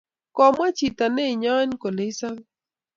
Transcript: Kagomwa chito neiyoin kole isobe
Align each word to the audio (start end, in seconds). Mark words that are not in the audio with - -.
Kagomwa 0.35 0.67
chito 0.77 1.05
neiyoin 1.13 1.71
kole 1.81 2.03
isobe 2.11 2.43